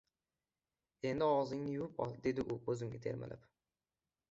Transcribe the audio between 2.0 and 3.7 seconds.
ol,— dedi u ko‘zimga termilib.—